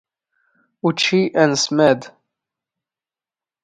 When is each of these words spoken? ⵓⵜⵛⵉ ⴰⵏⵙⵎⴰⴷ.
ⵓⵜⵛⵉ 0.87 1.21
ⴰⵏⵙⵎⴰⴷ. 1.43 2.01